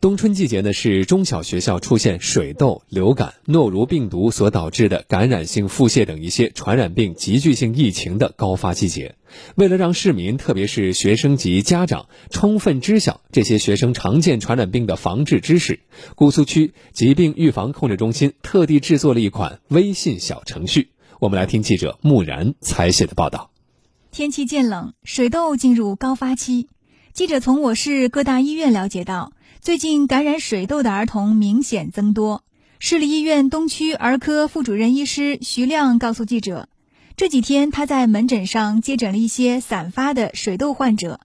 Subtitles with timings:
[0.00, 9.16] 冬春季节呢是中小学校出现水痘、流感、诺如病毒所导致的感染性腹泻等一些传染病集聚性疫情的高发季节。
[9.56, 15.80] 为了让市民，特别是学生及家长充分知晓这些学生常见传染病的防治知识，
[16.14, 20.88] 姑苏区疾病预防控制中心特地制作了一款微信小程序。
[21.18, 23.50] 我们来听记者木然采写的报道。
[24.10, 26.68] 天气渐冷，水痘进入高发期。
[27.12, 29.32] 记者从我市各大医院了解到。
[29.62, 32.42] 最近感染水痘的儿童明显增多。
[32.78, 36.70] 市立医院东区儿科副主任医师徐亮告诉记者，
[37.14, 41.20] 这几天他在门诊上接诊了一些散发的水痘患者。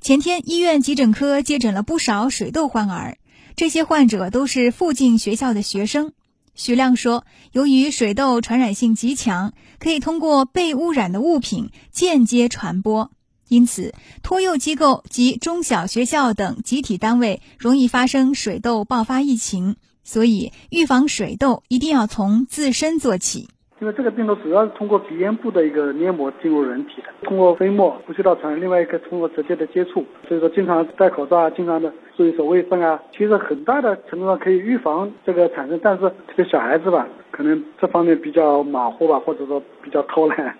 [0.00, 3.18] 前天医院急诊科接诊了不少水痘患儿，
[3.54, 6.12] 这些患者都是附近学校的学生。
[6.56, 13.12] 徐亮说，由于水痘传染性极强，可以通过被污染的物品间接传播。
[13.48, 13.92] 因此，
[14.22, 23.48] 托幼机构及中小学校等集体单位容易发生水痘爆发疫情，所以预防水痘一定要从自身做起。
[23.78, 40.56] 因为这个病毒主要是通过鼻咽部的一个黏膜进入人体的，通过飞沫呼吸道传染，另外一个通过直接的接触，所以说经常戴口罩啊，经常的注意手卫生啊，其实很大的程度上可以预防这个产生，但是这个小孩子吧，可能这方面比较马虎吧，或者说比较偷懒。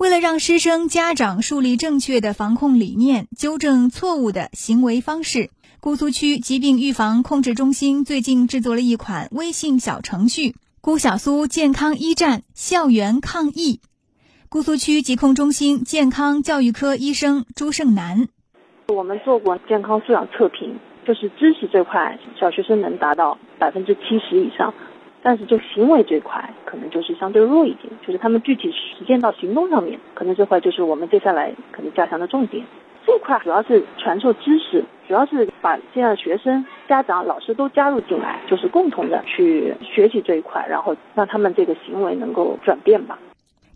[0.00, 13.80] 为了让师生家长树立正确的防控理念，纠正错误的行为方式，姑苏区疾病预防控制中心最近制作了一款微信小程序“姑小苏健康一站校园抗疫”。
[14.48, 18.26] 姑苏区疾控中心健康教育科医生朱胜男：
[18.88, 24.72] 我们做过健康素养测评，就是知识这块，小学生能达到百分之七十以上。
[25.22, 32.64] 但是就行为这块，可能就是相对弱一点，就是他们具体实践到行动上面，可能这块就是我们接下来可能加强的重点。
[33.06, 43.18] 这块主要是传授知识，主要是把现在学生、家长、老师都加入进来，就是共同的去学习这一块，然后让他们这个行为能够转变吧。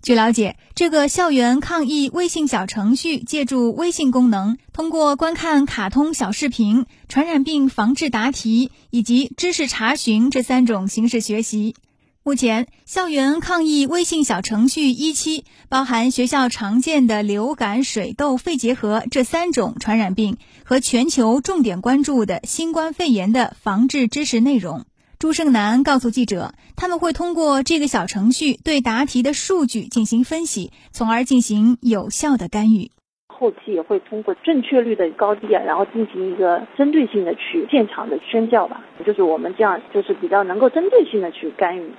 [0.04, 11.74] 据了解，这个校园抗疫微信小程序借助微信功能，通过观看卡通小视频、传染病防治答题以及知识查询这三种形式学习。
[12.22, 20.36] 目前，校园抗疫微信小程序一期包含学校常见的流感、水痘、肺结核这三种传染病
[20.66, 24.84] 和全球重点关注的新冠肺炎的防治知识内容。
[25.18, 32.90] 朱胜男告诉记者，他们会通过这个小程序对答题的数据进行分析，从而进行有效的干预。
[33.28, 41.90] 后期也会通过正确率的高低啊，然后进行一个针对性的去现场的宣教吧，就是我们这样就是比较能够针对性的去干预。